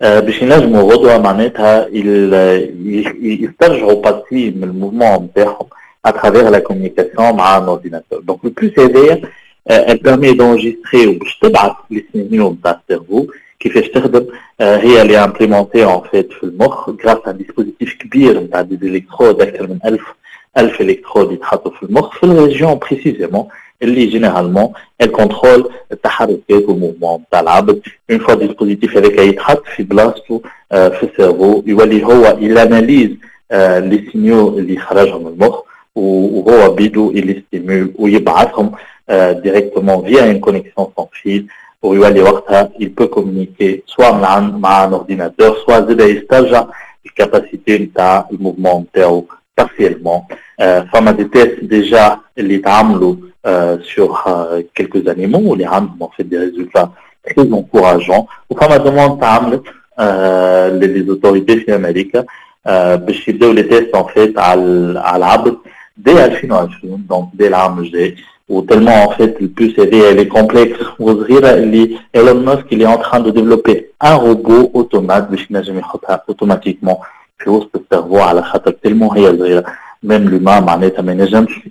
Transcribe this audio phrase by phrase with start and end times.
[0.00, 2.34] باش ينجموا غدوه معناتها يل-
[2.86, 5.66] ي- يسترجعوا بارتي من الموفمون نتاعهم
[6.06, 9.20] اترافيغ لا كوميونيكاسيون مع ان اورديناتور دونك البلوس هذايا
[9.70, 13.26] elle permet d'enregistrer وباش تبعث لي سينيو نتاع السيرفو
[13.60, 14.26] كيفاش تخدم
[14.60, 19.40] آه، هي اللي امبليمونتي ان فيت في المخ غراس ان ديسبوزيتيف كبير نتاع دي الكترود
[19.42, 20.00] اكثر من 1000
[20.58, 23.44] 1000 الكترود يتحطوا في المخ في الريجيون بريسيزيمون
[23.82, 24.72] اللي جينيرالمون
[25.02, 30.40] الكونترول التحركات والموفمون نتاع العبد اون فوا الديسبوزيتيف هذاك يتحط في بلاصتو
[30.72, 33.10] آه، في السيرفو يولي هو يلاناليز
[33.52, 35.60] لي سينيو اللي خرجهم من المخ
[35.94, 38.72] وهو بيدو اللي ستيمول ويبعثهم
[39.10, 41.46] ديريكتومون فيا اون كونيكسيون سون فيل
[41.82, 46.64] ويولي وقتها il peut communiquer soit مع مع ان اورديناتور soit زاد يسترجع
[47.06, 49.24] الكاباسيتي نتاع الموفمون نتاعو
[49.60, 50.20] partiellement.
[50.60, 53.14] Euh, فما دي تيست ديجا اللي تعملوا
[53.94, 56.90] sur euh, quelques animaux واللي عندهم en fait des résultats
[57.28, 59.62] très encourageants وفما دوموند تعملت
[60.00, 62.24] euh, les autorités في امريكا
[62.68, 65.56] euh, باش يبداو لي تيست en fait على على العبد
[65.96, 68.16] دي 2020 دونك دي العام الجاي
[68.48, 73.30] وتلمون en fait البوس هذه اللي كومبلكس وصغيره اللي ايلون ماسك اللي en train de
[73.30, 76.96] développer un robot automate باش ينجم يحطها اوتوماتيكمون
[77.38, 79.64] في وسط السيرفو على خاطر تلمون هي صغيره
[80.03, 80.59] même l'humain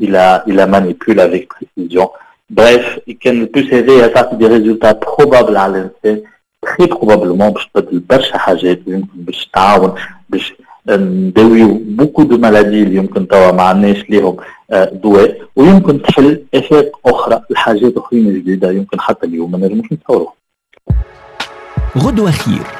[0.00, 2.10] il a il a manipule avec précision.
[2.50, 6.22] Bref il peut s'aider à faire des résultats probables à l'INSEE
[6.66, 9.94] très probablement باش تبدل برشا حاجات يمكن باش تعاون
[10.30, 10.54] باش
[10.88, 14.36] نداويو بوكو دو مالادي اللي يمكن توا ما عندناش ليهم
[14.92, 20.32] دواء ويمكن تحل افاق أخرى لحاجات اخرين جديده يمكن حتى اليوم ما نجموش نتصوروها
[21.98, 22.76] غدوه خير